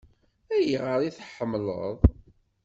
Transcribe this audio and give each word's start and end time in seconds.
Ayɣer 0.55 0.99
i 1.03 1.09
t-tḥemmleḍ? 1.15 1.97